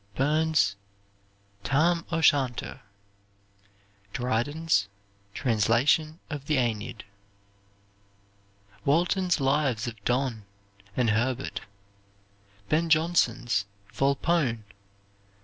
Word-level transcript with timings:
Burns's 0.15 0.75
"Tam 1.63 2.07
O'Shanter." 2.11 2.81
Dryden's 4.13 4.87
"Translation 5.35 6.19
of 6.27 6.47
the 6.47 6.57
Aeneid." 6.57 7.03
Walton's 8.83 9.39
Lives 9.39 9.85
of 9.85 10.03
Donne, 10.03 10.45
and 10.97 11.11
Herbert. 11.11 11.61
Ben 12.67 12.89
Johnson's 12.89 13.65
"Volpone." 13.93 14.63